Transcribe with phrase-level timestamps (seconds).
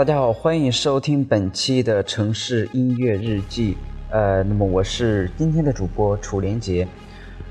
[0.00, 3.76] 大家好，欢迎收听本期的城市音乐日记。
[4.08, 6.88] 呃，那么我是今天的主播楚连杰。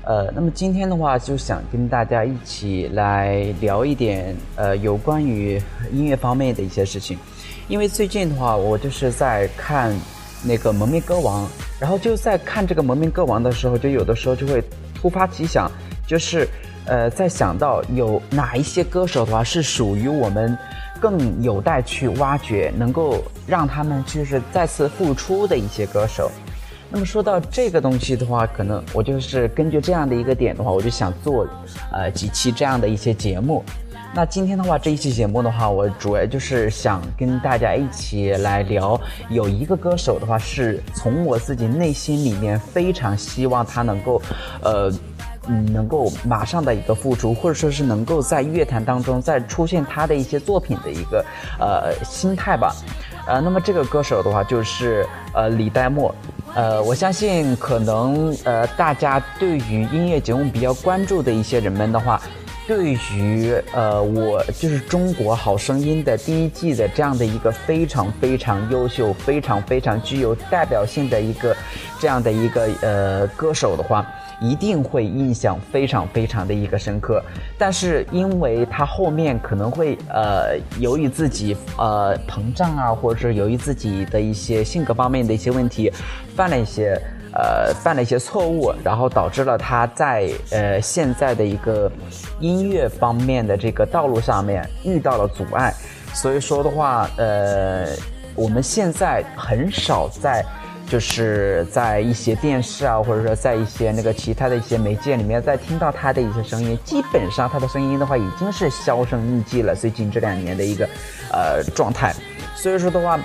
[0.02, 7.16] 呃，那么今天的话，就想跟大家一起来聊一点呃有关于音乐方面的一些事情。
[7.68, 9.96] 因为最近的话，我就是在看
[10.42, 11.46] 那个《蒙面歌王》，
[11.78, 14.60] 然后就在看这个《蒙面歌王》的时候，就有的时候就会
[14.92, 15.70] 突发奇想，
[16.04, 16.48] 就是
[16.84, 20.58] 呃在想到有哪一些歌手的话是属于我们。
[21.00, 26.30] 更有待去挖掘，能够让他们就是再次复出的一些歌手。
[26.90, 31.46] 那么说到这个东西的话，可能我就是根据这样的一个点的话，我就想做
[31.92, 33.64] 呃几期这样的一些节目。
[34.12, 44.20] 那今天的话，这一期节目的话，我主要就是想跟大家一起来聊，有一个歌手的话，是从我自己内心里面非常希望他能够，
[44.62, 44.92] 呃。
[45.48, 51.24] 嗯，能够马上的一个付出，或者说是能够在乐坛当中再出现他的一些作品的一个
[51.58, 52.76] 呃心态吧，
[53.26, 56.14] 呃，那么这个歌手的话就是呃李代沫，
[56.54, 62.20] 呃，我相信可能呃大家对于音乐节目比较关注的一些人们的话，
[62.68, 71.56] 对于呃我就是中国好声音的第一季的这样的一个非常非常优秀、非常非常具有代表性的一个
[71.98, 74.06] 这样的一个呃歌手的话。
[74.40, 77.22] 一定会印象非常非常的一个深刻，
[77.58, 85.92] 但是因为他后面可能会呃由于自己呃膨胀啊，或者是由于自己的一些性格方面的一些问题，
[86.34, 86.98] 犯了一些
[87.34, 91.92] 呃犯了一些错误，然后导致了他在呃现在的一个
[92.40, 95.74] 音乐方面的这个道路上面遇到了阻碍，
[96.14, 97.86] 所以说的话呃
[98.34, 100.42] 我们现在很少在。
[100.90, 109.72] 就是在一些电视啊，或者说在一些那个其他的一些媒介里面，在听到他的一些声音，基本上他的声音的话已经是销声匿迹了。
[109.72, 110.84] 最近这两年的一个
[111.32, 112.12] 呃状态，
[112.56, 113.20] 所以说的话，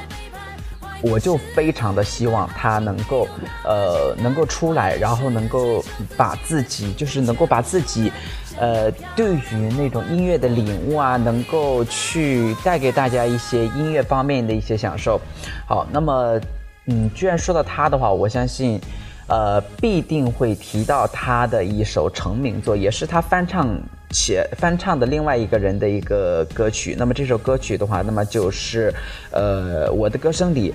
[1.01, 3.27] 我就非常的希望他能够
[3.63, 5.83] 呃能够出来，然后能够
[6.15, 8.11] 把自己就是能够把自己
[8.59, 15.19] 呃对于那种音乐的领悟啊，能够去带给大家一些音乐方面的一些享受。
[15.67, 16.39] 好，那么。
[16.87, 18.79] 嗯，居然说到他的话，我相信，
[19.27, 23.75] 呃，必定会提到他的一首成名作，也是他翻唱
[24.11, 26.95] 且翻唱的另外一个人的一个歌曲。
[26.97, 28.93] 那么这首歌曲的话，那么就是，
[29.31, 30.73] 呃，我的歌声里。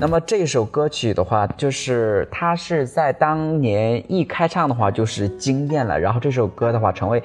[0.00, 7.22] 那么这首歌曲的话，就是他是在当年一开唱的话就是惊艳了，然后这首歌的话成为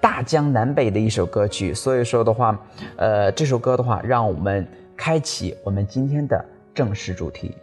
[0.00, 1.72] 大江南北的一首歌曲。
[1.72, 2.58] 所以说的话，
[2.96, 4.66] 呃，这首歌的话，让我们
[4.96, 7.54] 开启我们今天的正式主题。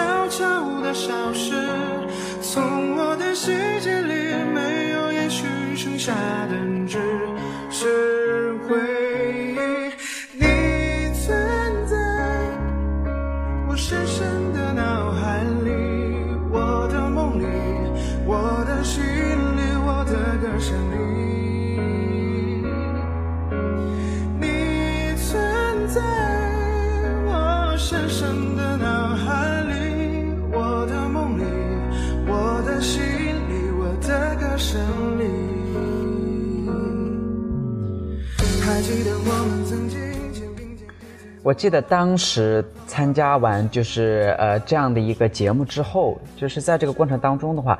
[0.00, 1.52] 悄悄的消失，
[2.40, 4.14] 从我的世界里
[4.54, 5.44] 没有延续，
[5.76, 6.14] 剩下
[6.48, 6.56] 的
[6.86, 6.98] 只
[7.68, 8.78] 是回
[9.52, 9.58] 忆。
[10.32, 11.36] 你存
[11.86, 11.96] 在
[13.68, 15.70] 我深深的脑海里，
[16.50, 17.44] 我的梦里，
[18.24, 21.29] 我的心里，我的歌声里。
[41.50, 47.76] 我记得当时参加完就是呃这样的一个节目之后，就是在这个过程当中的话，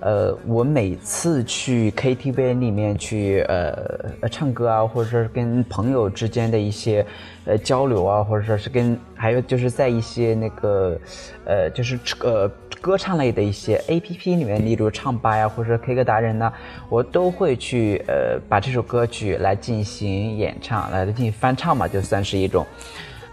[0.00, 7.06] 呃，我每次去 KTV 里面去呃唱歌啊，或者说是跟朋友之间的一些
[7.44, 10.98] 呃交流啊，或者说是跟还有就是在一些那个
[11.44, 16.52] 呃就是呃歌唱类的一些 A P P 里面，例如唱吧呀，或者说 K 歌达人呢，
[16.88, 22.66] 我都会去呃把这首歌曲来进行演唱，来进行翻唱嘛，就算是一种。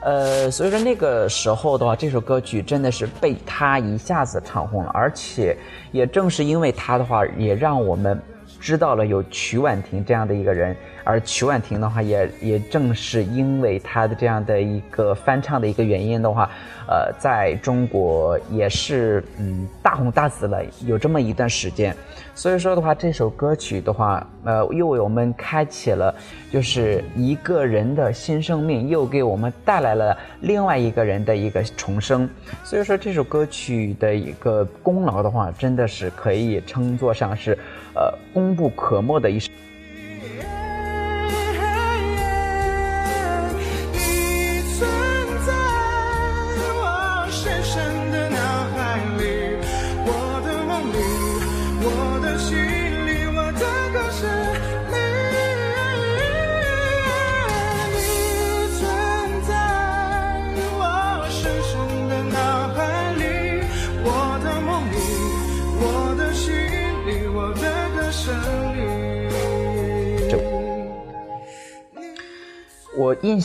[0.02, 5.58] 呃，所以说那个时候的话，这首歌曲真的是被他一下子唱红了，而且
[5.92, 8.18] 也正是因为他的话，也让我们
[8.60, 10.76] 知道了有曲婉婷这样的一个人。
[11.04, 16.50] 而曲婉婷的话，也也正是因为她的这样的一个翻唱的一个原因的话，
[16.88, 21.96] 呃，在中国也是嗯大红大紫了，有这么一段时间。
[22.36, 26.14] 所以说的话，这首歌曲的话，呃，又为我们开启了
[26.50, 32.30] 就是一个人的新生命，又给我们带来了另外一个人的一个重生。
[32.64, 37.58] 所以说，这首歌曲的一个功劳的话，真的是可以称作上是
[37.94, 39.52] 呃功不可没的一首。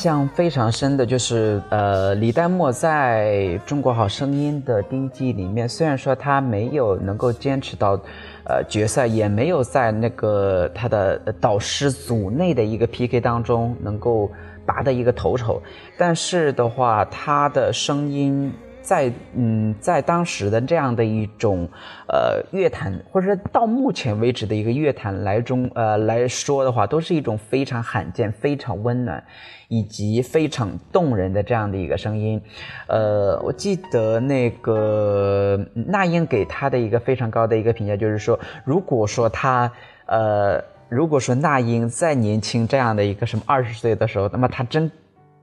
[0.05, 7.99] 象非常深的就是，呃，李代沫在中国好声音的第一季里面，虽然说他没有能够坚持到，
[8.45, 14.31] 呃，决赛，也没有在那个他的导师组内的一个 PK 当中能够
[14.67, 15.63] 拔得一个头筹，
[15.97, 18.53] 但是的话，他的声音。
[18.85, 21.67] 在嗯，在当时的这样的一种
[22.07, 29.25] 呃乐坛，或者说到目前为止的一个乐坛来中呃来说的话，都是一种非常罕见、非常温暖
[29.69, 32.39] 以及非常动人的这样的一个声音。
[32.87, 39.73] 呃，我记得那个那英给他的一个非常高的一个评价，就是说，如果说他
[40.05, 44.93] 呃，如果说那英再年轻这样的一个什么二十岁的时候，那么他真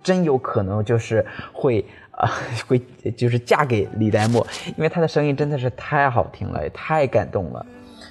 [0.04, 1.84] 真有可能就是会。
[2.68, 2.80] 会
[3.18, 4.46] 就是嫁给李代沫，
[4.78, 7.66] 因为他的声音真的是太好听了，也太感动了。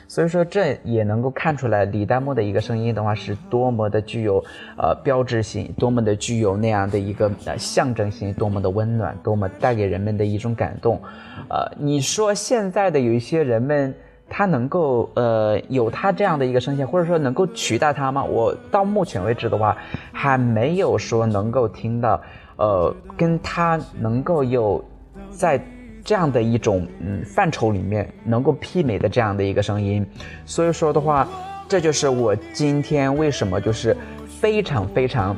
[0.08, 4.44] 所以说，这也能够看出来李代沫的一个声音的话，是多么的具有
[4.76, 11.00] 呃标志性，多么的具有那样的一个呃象征性，多么的温暖，多么带给人们的一种感动。
[11.48, 13.94] 呃，你说现在的有一些人们，
[14.28, 18.24] 他能够呃有他这样的一个声线，或者说能够取代他吗？
[18.24, 19.78] 我到目前为止的话，
[20.12, 22.20] 还没有说能够听到。
[22.60, 24.84] 呃，跟他能够有
[25.30, 25.58] 在
[26.04, 30.06] 这样的一种嗯范畴里面能够媲美的这样的一个声音，
[30.44, 31.26] 所以说的话，
[31.66, 33.96] 这就是我今天为什么就是
[34.26, 35.34] 非常非常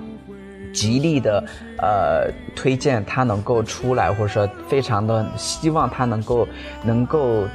[0.72, 1.44] 极力的
[1.78, 6.48] 呃推荐他能够出来，或者说非常的希望他能够
[6.82, 7.46] 能够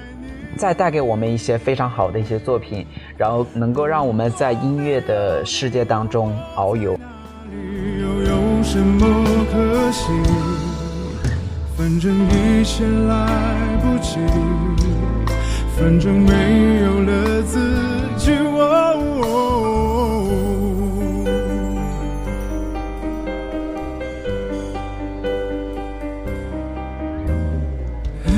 [0.56, 2.88] 再带给我们一些非常好的一些作品，
[3.18, 6.98] 然后能够让我们在音乐的世界当中遨游。
[8.64, 10.04] 什么可惜？
[11.76, 13.14] 反正一切来
[13.82, 14.18] 不及，
[15.78, 17.60] 反正没有了自
[18.18, 18.32] 己。
[28.26, 28.38] 嘿，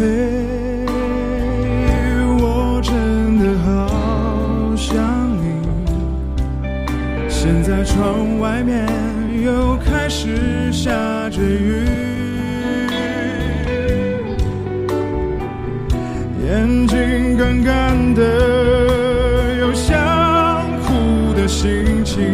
[2.40, 2.94] 我真
[3.40, 3.68] 的好
[4.76, 4.88] 想
[5.38, 5.44] 你。
[7.30, 8.88] 现在窗外面。
[9.42, 10.36] 又开始
[11.39, 11.86] 下着雨，
[16.43, 18.22] 眼睛干干的，
[19.60, 19.98] 有想
[20.81, 22.25] 哭的心情。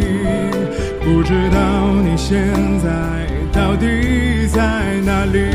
[1.01, 2.89] 不知道你现在
[3.53, 4.59] 到底在
[5.05, 5.51] 哪里？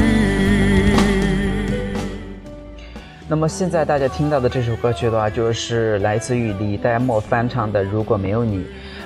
[3.26, 8.58] 那么现在大家听到的这首歌曲的话，就是来自于李代沫翻唱的《如果没有你》，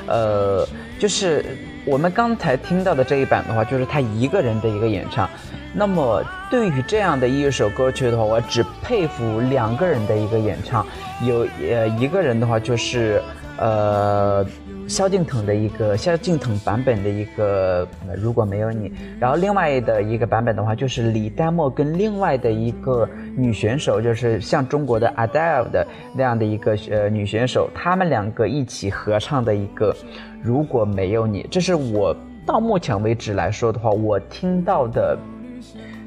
[0.07, 1.43] 呃，就是。
[1.87, 5.29] 我们刚才听到的这一版的话，就是他一个人的一个演唱。
[5.75, 10.87] 那么对于这样的一首歌曲的话，我只佩服两个人的一个演唱。
[11.23, 13.23] 有呃一个人的话就是，
[13.59, 14.47] 呃。
[14.87, 29.97] 萧敬腾的一个萧敬腾版本的一个如果没有你，然后另外的一个版本的话，就是李代沫跟另外的一个女选手，就是像中国的 Adele 的那样的一个呃女选手，他们两个一起合唱的一个
[30.43, 35.19] 如果没有你，这是我到目前为止来说的话，我听到的。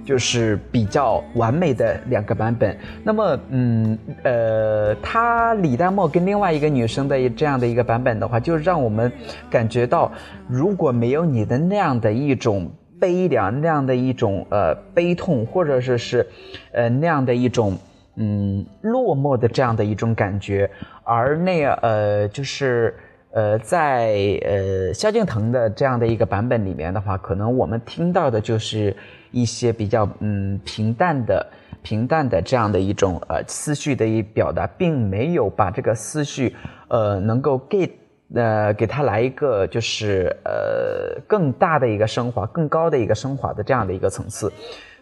[0.07, 2.77] 就是比较完美的两个版本。
[3.03, 9.11] 那么，嗯，呃，他李代沫跟另外一个女生的这样的一个版本的话，就让我们
[9.49, 10.09] 感觉到，
[10.47, 12.71] 如果没有你的那样的一种
[13.01, 16.25] 悲凉，那样的一种呃悲痛，或者说是，
[16.71, 17.77] 呃那样的一种
[18.15, 20.69] 嗯落寞的这样的一种感觉，
[21.03, 22.95] 而那呃就是
[23.31, 28.95] 呃在呃萧敬腾的这样的一个版本里面的话，可能我们听到的就是
[29.41, 31.45] 一些比较嗯平淡的
[31.83, 36.55] 平淡的这样的一种呃思绪的一表达，并没有把这个思绪
[36.87, 37.89] 呃能够给
[38.33, 44.51] 呃给他来一个就是呃更大的一个升华、更高的一个升华的这样的一个层次。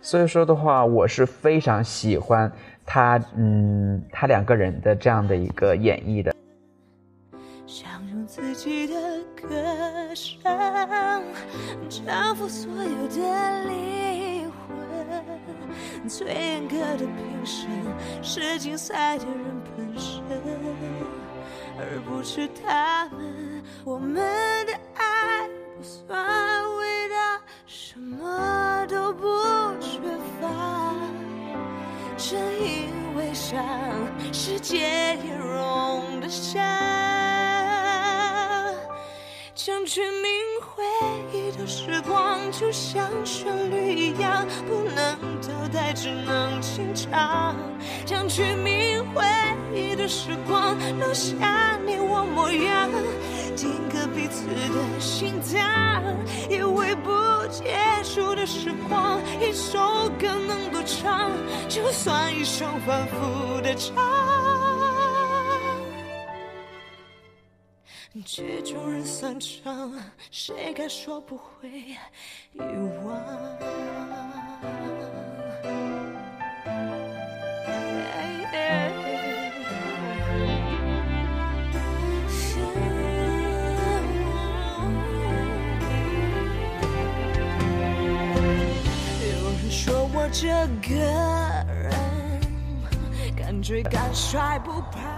[0.02, 2.52] 所以说的话，我是非常喜欢
[2.86, 6.32] 他，嗯，他两个人的这样的一个演绎的。
[7.66, 8.94] 想用自己的
[9.42, 9.48] 歌
[10.14, 10.40] 声
[11.90, 13.74] 征服所有的灵
[14.20, 14.25] 魂，
[16.08, 17.68] 最严格的评审
[18.22, 20.22] 是竞赛的人本身，
[21.78, 23.64] 而不是他们。
[23.84, 24.16] 我们
[24.66, 26.18] 的爱不算
[26.78, 29.28] 伟大，什么都不
[29.80, 30.00] 缺
[30.40, 30.94] 乏，
[32.18, 33.64] 正因为伤
[34.32, 36.62] 世界也容得下。
[39.54, 40.45] 将去铭回忆的
[41.78, 47.54] 时光，就像旋律一样，不能倒带，只能清唱。
[48.06, 49.26] 将去铭回
[49.74, 52.90] 忆的时光，留下你我模样，
[53.58, 55.60] 定格彼此的心脏。
[56.50, 57.12] 以为不
[57.52, 59.78] 结束的时光，一首
[60.18, 61.30] 歌能多长？
[61.68, 64.35] 就算一生反复的唱。
[68.26, 69.94] 曲终人散场，
[70.32, 71.70] 谁该说不会
[72.54, 73.16] 遗忘？
[89.22, 90.48] 有人说我这
[90.82, 90.96] 个
[91.72, 91.94] 人，
[93.38, 95.15] 敢追敢甩不怕。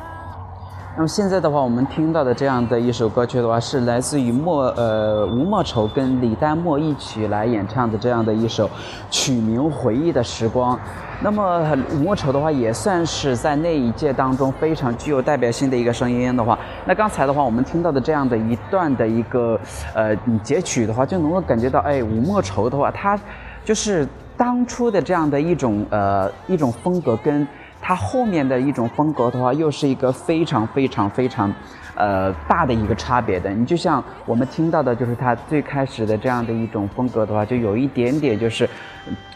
[0.97, 8.67] 那么现在的话，我们听到的这样的一首歌曲的话，是来自于莫呃吴莫愁跟李代沫一起来演唱的这样的一首
[9.11, 10.75] 曲名《回忆的时光》。
[11.21, 16.57] 那么吴莫愁的话，也算是在那一届当中非常具有代表性的一个声音的话。
[16.87, 19.59] 那刚才的话，我们听到的这样的一段的一个
[19.93, 23.15] 呃截取的话，就能够感觉到，哎，吴莫愁的话，他
[23.63, 27.47] 就是当初的这样的一种呃一种风格跟。
[27.81, 31.53] 它后面的一种风格的话，又是一个非常非常非常，
[31.95, 33.49] 呃大的一个差别的。
[33.51, 38.69] 你就像我们听到的，就是它最开始的这样的一种风格的话，就有一点点就是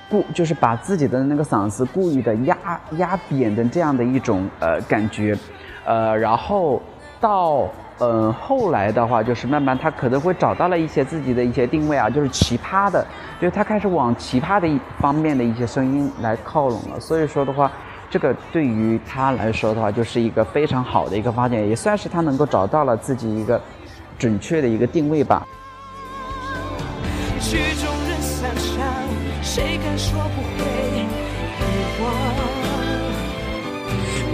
[0.09, 2.57] 故，就是把自己的那个嗓子故意的压
[2.97, 5.37] 压扁的这样的一种呃感觉，
[5.85, 6.81] 呃，然后
[7.21, 7.69] 到
[7.99, 13.05] 嗯后来的话，就是慢慢他可能会找到了一些自己的一些定位啊，就是奇葩的，
[13.39, 16.99] 就是他开始往奇葩的一方面的一些声音来靠拢了。
[16.99, 17.71] 所以说的话。
[18.11, 23.59] 这个对于他来说的话，就是一个非常好的一个发现，也算是他能够找到了自己一个
[24.19, 25.47] 准确的一个定位吧。
[27.39, 28.85] 曲终人散场，
[29.41, 31.07] 谁敢说不会遗
[32.03, 32.11] 忘？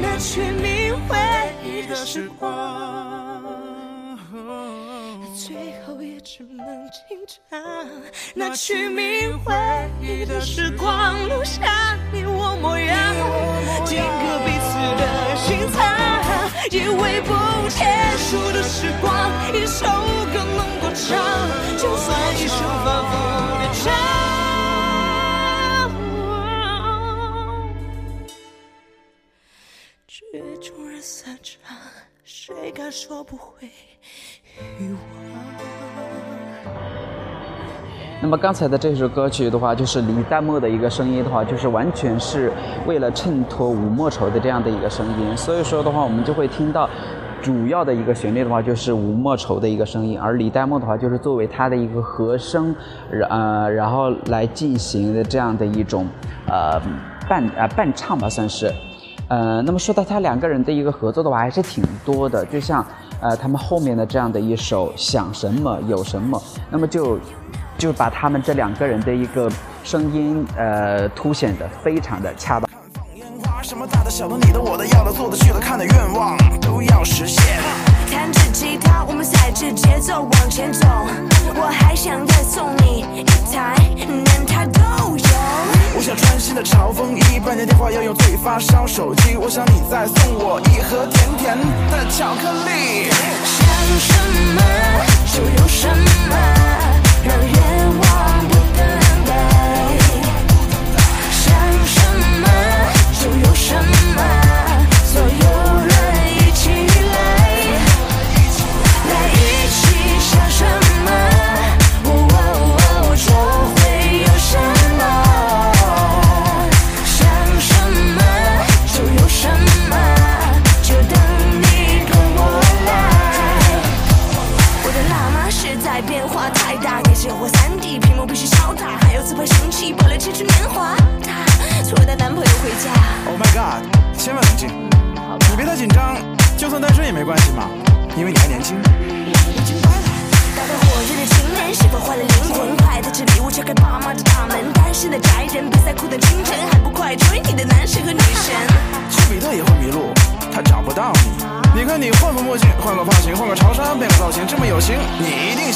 [0.01, 1.15] 那去铭回
[1.63, 2.47] 忆的时光，
[5.35, 5.86] 最后也
[6.27, 7.57] 只能轻唱。
[8.35, 9.53] 那曲名回
[10.01, 13.15] 忆的时光，留下你我模样，
[13.85, 15.03] 定格彼此的
[15.37, 15.79] 心脏。
[16.69, 17.31] 以为不
[17.69, 17.79] 结
[18.17, 19.09] 束的时光，
[19.55, 19.85] 一首
[20.33, 21.15] 歌能多长？
[21.77, 23.11] 就算一生反复
[23.61, 23.87] 的唱，
[30.09, 30.19] 曲
[30.61, 31.73] 终人散场，
[32.25, 33.65] 谁敢说不会
[34.77, 35.26] 遗忘？
[38.27, 42.51] 那么刚才的这首歌曲的话，就是李代沫的一个声音的话，就是完全是
[42.85, 45.37] 为了衬托吴莫愁的这样的一个声音。
[45.37, 46.89] 所以说的话，我们就会听到
[47.41, 52.75] 主要的一个旋律的话，就是吴莫愁的一个声音，而李代沫的话，就是作为他的一个和声，
[53.29, 56.05] 呃，然后来进行的这样的一种
[56.49, 56.77] 呃
[57.29, 58.69] 伴呃伴唱吧，算是。
[59.29, 62.45] 呃，那么说到他两个人的一个合作的话，还是挺多的。
[62.47, 62.85] 就像
[63.21, 66.37] 呃他们后面的这样的一首《想什么有什么》，
[66.69, 67.17] 那么就。
[67.77, 69.51] 就把他们这两个人的一个
[69.83, 72.67] 声音，呃，凸显的非常的恰当。
[73.63, 77.43] 什么大的小的你的我的要的做的去了看的愿望都要实现。
[78.09, 80.87] 弹着吉他，我们踩着节奏往前走。
[81.53, 84.79] 我还想再送你一台，连台都
[85.17, 85.27] 有。
[85.97, 89.35] 我想穿新的潮风衣，半年电话要用最发烧手机。
[89.35, 91.57] 我想你再送我一盒甜甜
[91.91, 93.09] 的巧克力。
[93.43, 93.67] 想
[93.99, 94.13] 什
[94.55, 94.61] 么
[95.33, 96.06] 就有什么。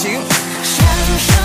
[0.03, 1.40] 行。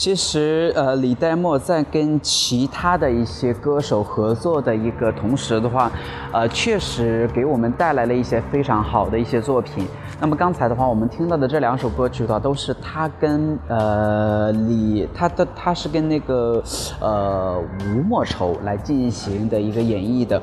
[0.00, 5.92] 其实，呃，李代沫在跟其他的一些歌手合作的一个同时的话，
[6.32, 9.86] 呃，确实给我们带来了一些非常好的一些作品。
[10.18, 16.64] 那么刚才的话，我们听到的这两首歌曲的话，都是他跟呃李他的他是跟那个
[16.98, 17.62] 呃
[17.94, 20.40] 吴莫愁来进行的一个演绎的。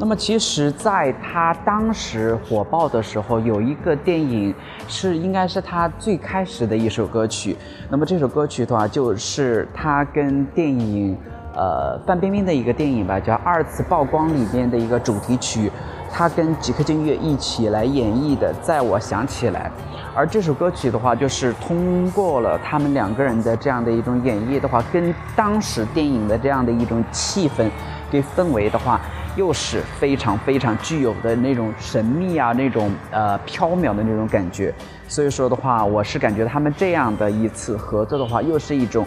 [0.00, 4.52] 那么其实，在他当时火爆的时候，有一个电影
[4.88, 7.54] 是应该是他最开始的一首歌曲。
[7.90, 11.14] 那么这首歌曲的话，就是他跟电影
[11.54, 15.70] 呃范冰冰的一个电影吧，叫《二次曝光》里边的一个主题曲，
[16.10, 19.70] 他跟吉克隽逸一起来演绎的《在我想起来》。
[20.16, 27.68] 而这首歌曲的话，就是通过了他们两个人的这样的一种演绎的话，跟当时电影的这样的一种气氛
[28.10, 28.98] 跟氛围的话，
[29.36, 34.74] 又是非常非常具有的那种神秘啊，那种呃飘渺的那种感觉。
[35.08, 39.06] 所以说的话，我是感觉他们这样的一次合作的话，又是一种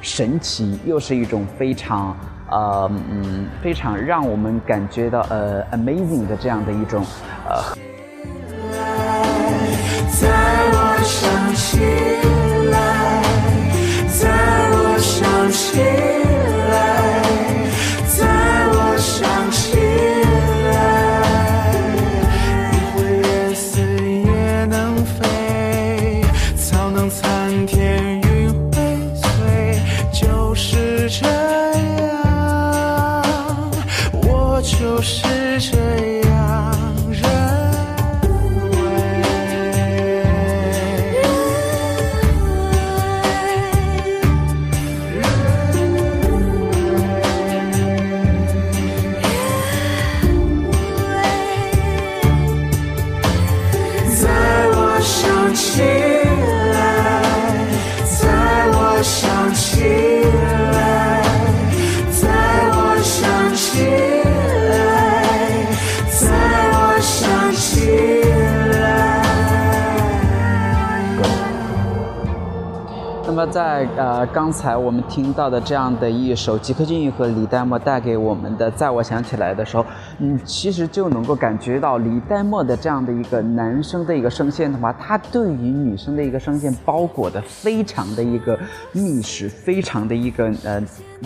[0.00, 2.16] 神奇，又是一种非常
[2.50, 7.04] 呃嗯非常让我们感觉到呃 amazing 的这样的一种
[7.48, 7.76] 呃。
[10.10, 10.28] 在
[10.72, 11.78] 我想起
[73.34, 79.84] 那么在呃刚才我们听到的这样的一首吉克隽逸和李代沫带给我们的《在我想起来》的时候，
[80.20, 88.56] 嗯，其实就能够感觉到李代沫的这样的一个男生的一个声线的话，他对于女生的一个声线包裹的非常的一个
[88.92, 90.80] 密实，非常的一个呃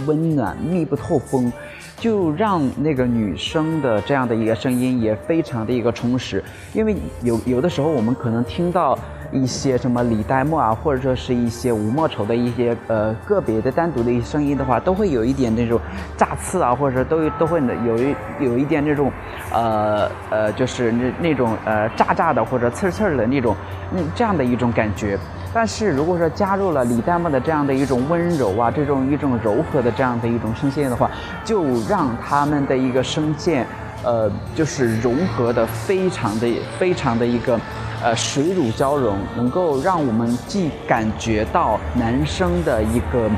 [0.07, 1.53] 温暖，密不透风。
[1.99, 6.43] 就让那个女生的这样的一个声音也非常的一个充实，
[6.73, 8.97] 因为有有的时候我们可能听到
[9.31, 15.81] 一些什么李代沫啊，或者说是一些吴莫愁的一些呃个别的单独的一些声音的话，都会有一点那种
[16.17, 19.13] 炸刺啊，或者说都都会有一有一点那种
[19.53, 23.55] 呃呃就是那那种呃炸炸的或者刺刺的那种
[23.95, 25.19] 嗯这样的一种感觉。
[25.53, 31.11] 但是如果说加入了李代沫的这样的一种温柔啊，这种一种柔和的这样的一种声线的话，
[31.43, 33.67] 就让他们的一个声线，
[34.05, 37.59] 呃，就是融合的非常的非常的一个，
[38.03, 43.29] 呃，水乳交融，能够让我们既感觉到男生的一个，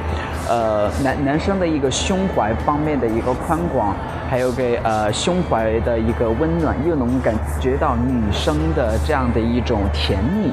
[0.48, 3.96] 呃，男男生的一个胸怀方面的一个宽广，
[4.28, 10.52] 还有给呃胸怀的一个温暖，又能感觉到女生的这样的一种甜蜜。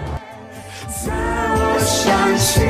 [0.87, 2.61] 在我想起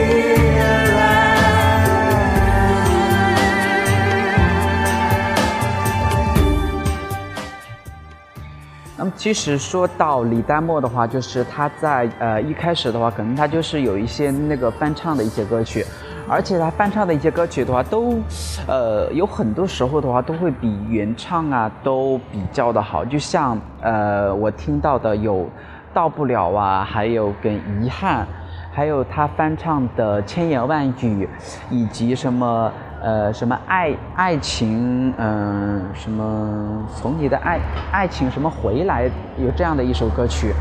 [9.15, 15.85] 其实说到李代沫的话，就是他在呃一开始的话，可能他就是有一些那个翻唱的一些歌曲，
[16.27, 18.19] 而且他翻唱的一些歌曲的话，都
[18.67, 25.49] 呃有很多时候的话都会比原唱啊都比较的好，就像呃我听到的有
[25.93, 28.27] 到不了啊，还有跟遗憾，
[28.71, 31.27] 还有他翻唱的千言万语，
[31.69, 32.71] 以及什么。
[33.01, 37.59] 呃，什么爱爱情，嗯、什么从你的爱
[37.91, 40.51] 爱情什么回来，有这样的一首歌曲。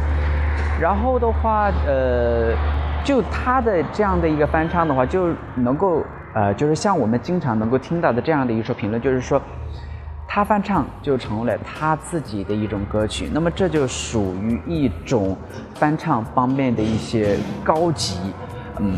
[0.79, 2.55] 然后的话，呃，
[3.03, 9.41] 就他的这样的一个翻唱的话，就能够呃，就是像我们经常能够听到的这样的一首评论，就是说，
[10.29, 13.31] 他翻唱就成为了他自己的一种歌曲。
[13.33, 15.35] 那么这就属于一种
[15.75, 18.19] 翻唱方面的一些高级。
[18.79, 18.95] 嗯，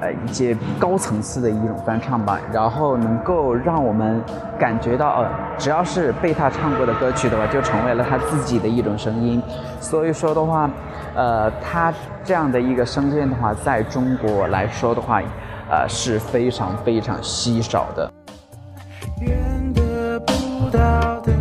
[0.00, 4.22] 呃，一些高层次的一种翻唱吧，然后能够让我们
[4.58, 9.42] 感觉到，呃，只要是被他唱过的歌曲的话，就成为了他自己的一种声音。
[9.80, 10.70] 所以说的话，
[11.14, 11.92] 呃，他
[12.24, 15.20] 这样的一个声线的话，在中国来说的话，
[15.70, 18.10] 呃，是非常非常稀少的。
[19.20, 21.37] 远得不到的。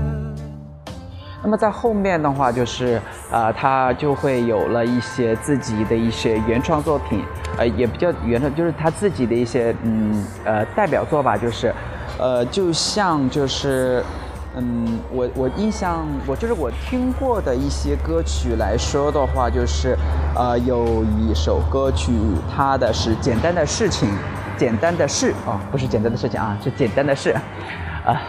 [1.48, 7.24] 那么在后面的话，就是呃，他就会有了一些自己的一些原创作品，
[7.58, 11.74] 呃，也比较原创，就是他自己的一些嗯呃代表作吧，就是，
[12.20, 14.04] 呃，就像就是，
[14.58, 19.98] 嗯，我我印象我就是我听过的一些歌曲来说的话，就是，
[20.36, 22.12] 呃，有一首歌曲，
[22.54, 24.10] 它的是简单的事情，
[24.58, 27.34] 简单的事哦，不是简单的事情啊，是简单的事，
[28.06, 28.20] 啊。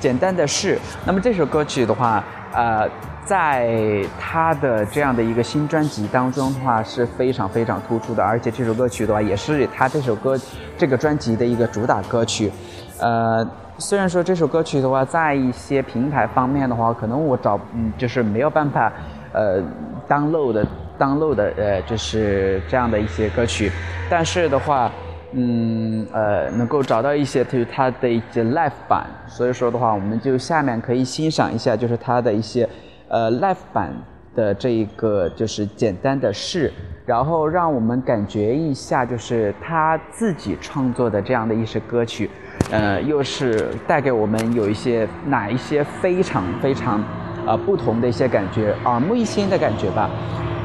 [0.00, 0.78] 简单的事。
[1.06, 2.22] 那么这首歌曲的话，
[2.54, 2.88] 呃，
[3.24, 10.38] 在他的这样的一个新专辑当中的话是非常非常突出的，而且这首歌曲的话也是他这首歌
[10.78, 12.52] 这个专辑的一个主打歌曲。
[13.00, 13.44] 呃，
[13.78, 18.92] 虽然说这首歌曲的话，在一些平台方面的话，可能我找嗯就是没有办法
[19.32, 19.60] 呃
[20.08, 20.66] download 的
[20.98, 23.72] download 的呃就是这样的一些歌曲，
[24.08, 24.90] 但是的话。
[25.36, 32.68] 嗯，呃，能够找到一些就是它的一些 live 版，所以说的话，我们就下面可以欣赏一下，就是它的一些
[33.08, 33.92] 呃 live 版
[34.36, 36.72] 的这一个就是简单的事，
[37.04, 42.30] 然后让我们感觉一下，就是他自己创作的这样的一些歌曲，
[42.70, 47.02] 呃，又是带给我们有一些哪一些非常非常
[47.44, 50.08] 呃不同的一些感觉，耳目一新的感觉吧。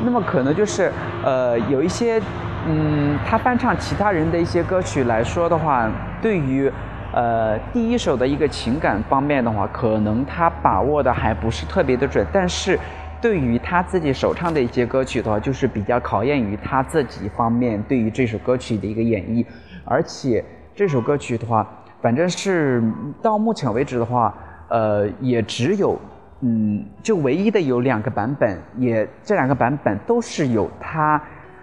[0.06, 0.92] 那么可能就是
[1.26, 2.22] 呃有一些。
[2.68, 5.90] 嗯，他翻唱其他人的一些歌曲来说的话，
[6.22, 6.72] 对于
[7.14, 12.26] 呃第一首的一个情感方面的话，可能他把握的还不是特别的准。
[12.34, 12.78] 但是，
[13.22, 19.46] 对于他自己首唱的一些歌曲的话，就是比较考验于他自己方面对于这首歌曲的一个演绎。
[19.86, 20.44] 而且
[20.76, 21.66] 这首歌曲的话，
[22.02, 22.84] 反正是
[23.22, 24.36] 到目前为止的话，
[24.68, 25.98] 呃，也只有
[26.42, 31.20] 嗯，就唯一的有两个版本，也这两个版本都是有他。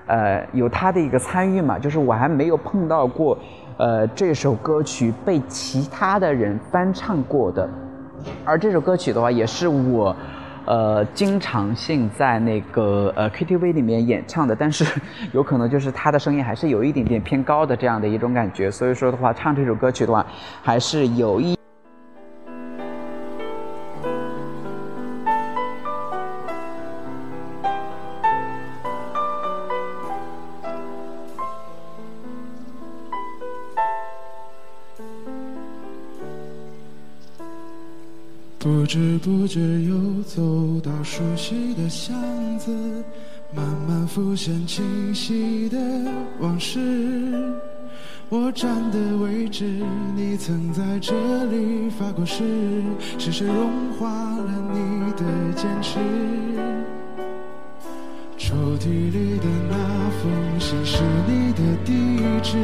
[0.06, 3.36] 呃，有他的一个参与嘛，就是我还没有碰到过，
[3.76, 7.68] 呃，这首歌曲被其他的人翻唱过的，
[8.44, 10.14] 而这首歌曲的话，也是我，
[10.64, 14.84] 呃，经常性在那个呃 KTV 里面演唱的，但是
[15.32, 20.24] 有可能就是他的声音还是有一点点偏高的这样的一种感觉，所以说的话，唱这首歌曲的话，
[20.62, 21.56] 还是有一。
[38.58, 42.16] 不知不觉又走到熟悉的巷
[42.58, 42.72] 子，
[43.54, 45.78] 慢慢浮现清晰的
[46.40, 46.80] 往事。
[48.28, 49.64] 我站的位置，
[50.16, 51.14] 你曾在这
[51.44, 52.42] 里发过誓，
[53.18, 56.00] 是谁融化了你的坚持？
[58.36, 59.76] 抽屉里的那
[60.20, 61.92] 封信是你的地
[62.42, 62.56] 址，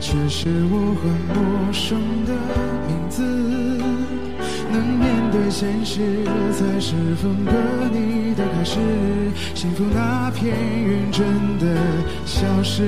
[0.00, 2.32] 却是我很陌生的
[2.86, 3.22] 名字。
[4.72, 6.00] 能面对现实，
[6.52, 7.50] 才是分割
[7.92, 8.78] 你的开始。
[9.52, 11.26] 幸福那片云真
[11.58, 11.66] 的
[12.24, 12.84] 消失。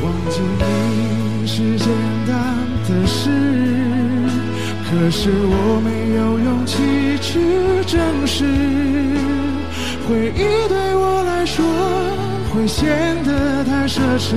[0.00, 1.88] 忘记你是简
[2.28, 2.36] 单
[2.86, 3.28] 的事，
[4.88, 6.78] 可是我没有勇气
[7.20, 7.40] 去
[7.88, 8.44] 正视。
[10.08, 11.64] 回忆对我来说
[12.52, 12.88] 会显
[13.24, 14.34] 得太奢侈，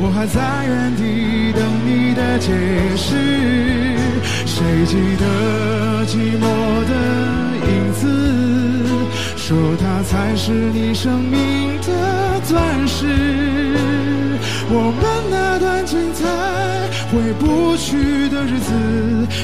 [0.00, 2.52] 我还在原地等你的解
[2.96, 3.06] 释。
[4.46, 5.24] 谁记得
[6.06, 6.44] 寂寞
[6.86, 6.92] 的
[7.66, 8.02] 影子？
[9.36, 13.06] 说它才是你生命的钻石。
[14.68, 16.24] 我们那段精彩
[17.12, 18.72] 回不去的日子，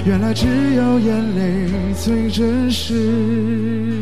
[0.04, 4.02] 原来只有眼泪最真实。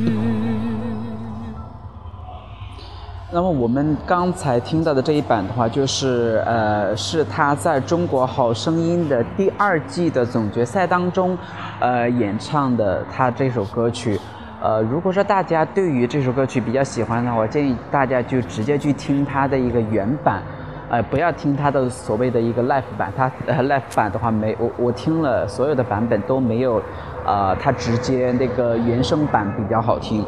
[3.33, 11.39] 那么我们刚才听到的这一版的话，就是呃，是他在中国好声音的第二季的总决赛当中，
[11.79, 14.19] 呃，演唱的他这首歌曲。
[14.61, 20.43] 呃，如果说大家对于这首歌曲比较喜欢的话，我建议大家就直接去听他的一个原版，
[20.89, 23.13] 呃，不要听他的所谓的一个 live 版。
[23.17, 23.31] 他
[23.63, 26.83] live 版的话没我我听了所有的版本都没有。
[27.31, 30.25] 啊，它直接那个原声版比较好听。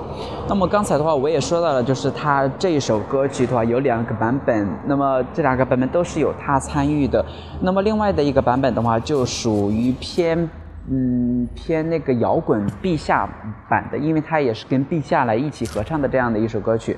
[0.48, 7.24] 那么刚才的话，我也说到了，就是他这一首歌曲的话有两个版本，那么这两个版本都是有他参与的。
[7.60, 10.48] 那么另外的一个版本的话，就属于偏
[10.88, 13.28] 嗯偏那个摇滚陛下
[13.68, 16.96] 版的，因为他也是跟陛下来一起合唱的这样的一首歌曲，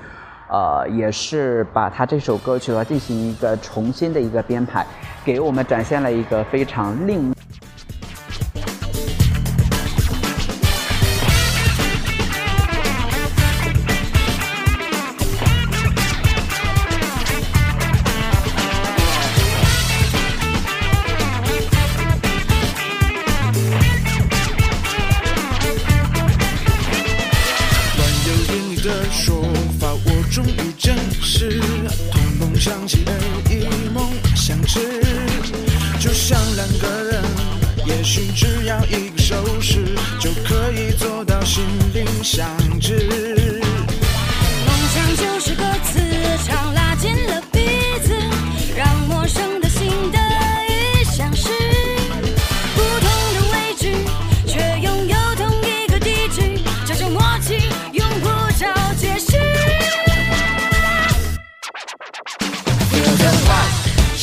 [0.50, 4.84] 呃，也是把他这首歌曲的话进行一个重新的一个编排，
[5.24, 7.32] 给我们展现了一个非常另。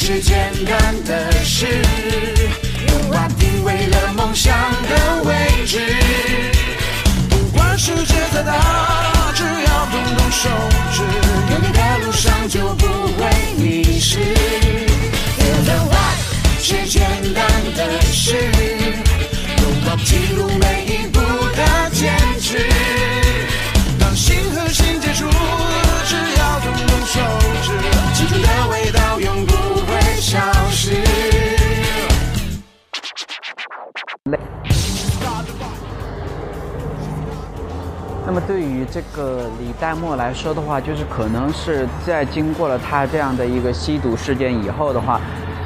[0.04, 1.68] 是简单的事，
[2.88, 4.52] 用画定位了梦想
[4.90, 5.80] 的位置。
[7.30, 8.52] 不管世界再大，
[9.36, 10.50] 只要动动手
[10.92, 14.18] 指，勇敢的路上就不会迷失。
[15.38, 15.96] 写文案
[16.60, 18.52] 是简单的事，
[19.62, 21.20] 用画记录每一步
[21.56, 22.12] 的坚
[22.42, 22.68] 持。
[24.00, 25.30] 当心和心接触，
[26.08, 27.61] 只要动动手。
[38.26, 45.20] 那么对于这个李代沫来说的话，就是可能是在经过了他这样的一个吸毒事件以后的话，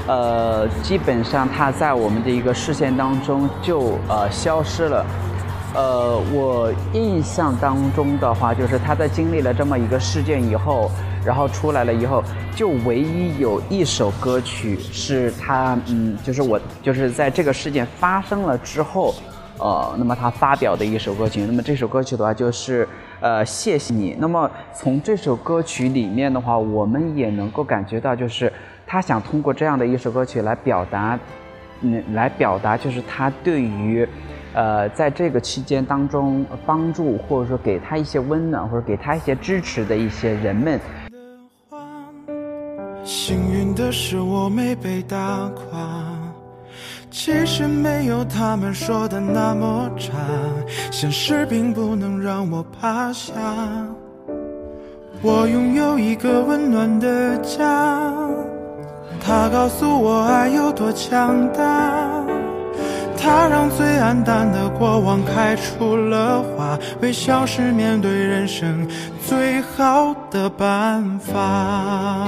[0.08, 5.06] 呃，基本上他在我们的一个视线当中就呃消失了。
[5.75, 10.89] 呃，我印象当中的话，就是他在经历了这么一个事件以后，
[11.25, 12.23] 然后出来了以后，
[12.55, 19.13] 就唯一有一首歌曲是他，嗯，就是我就是在这个事件发生了之后。
[19.57, 22.85] 呃，那么他发表的一首歌曲，那么这首歌曲的话就是
[23.21, 24.13] 呃谢谢你。
[24.19, 28.51] 那么从这首歌曲里面的话，我们也能够感觉到，就是
[28.85, 31.17] 他想通过这样的一首歌曲来表达，
[31.79, 34.05] 嗯，来表达就是他对于，
[34.53, 40.77] 呃，在这个期间当中帮助或者说给他一些温暖或者给他一些支持的一些人们。
[43.05, 45.87] 幸运的是我没被打垮。
[47.11, 50.11] 其实没有他们说的那么差，
[50.91, 53.31] 现实并不能让我趴下。
[55.21, 58.11] 我拥有一个温暖的家，
[59.21, 62.23] 他告诉我爱有多强大。
[63.17, 68.87] 他让最黯淡的过往开出了花，微笑是面对人生
[69.25, 72.27] 最好的办法。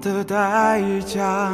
[0.00, 1.50] 的代价。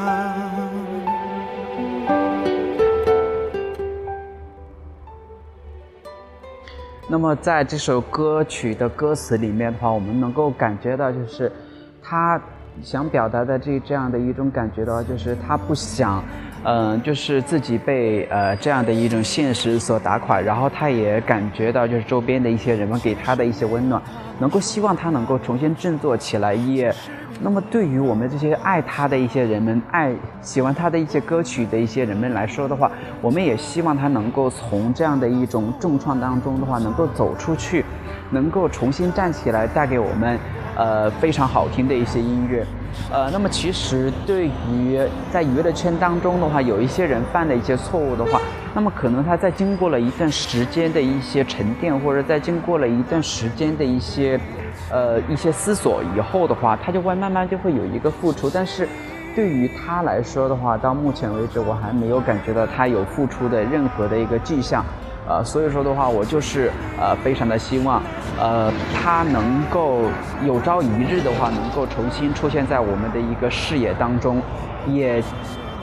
[7.07, 11.51] 那么，在这首歌曲的歌词里面的话，我们能够感觉到，就是
[12.03, 12.41] 他
[12.83, 16.25] 想表达的这这样的一种感觉的话，就是他不想，
[16.65, 24.03] 嗯，就是自己被呃这样的一种现实所打垮，然后他也感觉到就是周边的一些人们给他的一些温暖，
[24.41, 26.55] 能够希望他能够重新振作起来。
[26.55, 26.93] 也，
[27.41, 37.85] 那么对于我们这些爱他的一些人们，爱喜欢他的一些歌曲的一些人们来说的话，我们也希望他能够从这样的一种重创当中的话，能够走出去，
[38.31, 40.39] 能够重新站起来，带给我们
[40.77, 42.65] 呃非常好听的一些音乐。
[43.13, 44.99] 呃，那么其实对于
[45.33, 48.41] 在娱乐圈当中的话，有一些人犯的一些错误的话，
[48.73, 54.39] 那么可能他在经过了一段时间的一些沉淀，或者在经过了一段时间的一些
[54.95, 58.49] 呃一些思索以后的话，他就会慢慢就会有一个付出。
[58.49, 58.89] 但是
[59.35, 64.85] 对于他来说的话，到目前为止，我还没有感觉到他有付出的任何的一个迹象。
[65.27, 68.03] 呃，所以说的话，我就是呃，非常的希望，
[68.39, 70.03] 呃，他能够
[70.47, 74.43] 有朝一日的话，能够重新出现在我们的一个视野当中，
[74.87, 75.23] 也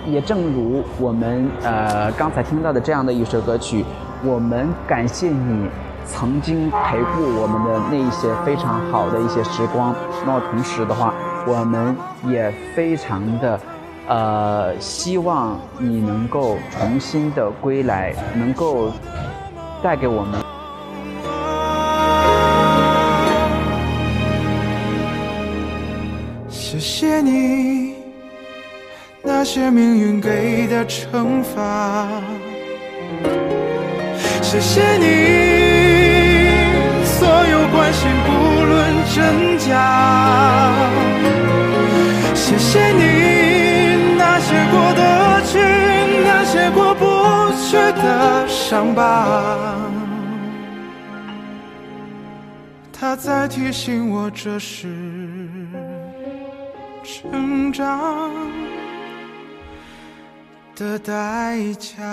[0.06, 3.84] 也正如我们呃刚才听到的这样的一首歌曲，
[4.24, 5.68] 我们感谢你
[6.14, 9.96] 曾经陪护我们的那一些非常好的一些时光。
[10.26, 11.14] 那么同时的话，
[11.48, 11.96] 我们
[12.28, 13.60] 也非常的
[14.08, 18.92] 呃希望你能够重新的归来，能够。
[19.84, 20.40] 带给我们。
[26.48, 27.96] 谢谢你
[29.24, 32.08] 那些命运给的惩罚，
[34.44, 35.51] 谢谢你
[37.42, 38.30] 所有关心不
[38.66, 40.72] 论真假，
[42.36, 45.58] 谢谢你那些过得去，
[46.24, 47.04] 那些过不
[47.56, 49.26] 去的伤疤。
[52.94, 54.88] 他在提醒我，这是
[57.04, 58.30] 成长
[60.76, 62.04] 的代价。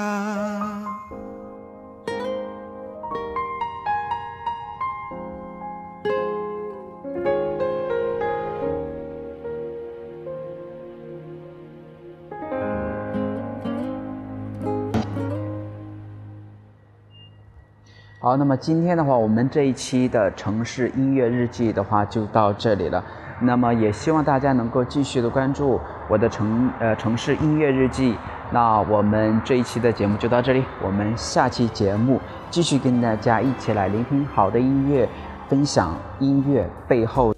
[18.20, 23.02] 好，那么今天的话，我们这一期的城市音乐日记的话就到这里了。
[23.40, 25.80] 那么也希望大家能够继续的关注
[26.10, 28.18] 我的城呃城市音乐日记。
[28.50, 35.08] 那我们这一期的节目就到这里，我们下期节目继续跟大家一起来聆听好的音乐，
[35.48, 37.34] 分享音乐背后。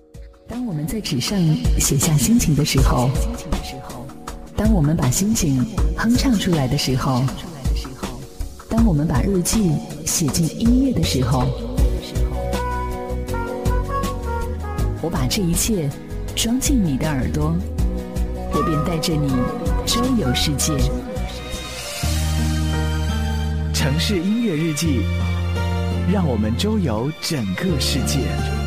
[0.49, 1.38] 当我们在纸上
[1.79, 3.09] 写下心情的时候，
[4.57, 5.64] 当我们把心情
[5.96, 7.23] 哼唱出来的时候。
[8.68, 9.73] 当我们把日记
[10.07, 11.44] 写进音乐的时候，
[15.03, 15.88] 我把这一切
[16.37, 17.55] 装进你的耳朵，
[18.53, 19.29] 我便带着你
[19.87, 20.77] 周游世界。
[23.75, 25.01] 城市音乐日记，
[26.08, 28.60] 让我们周游整个世界。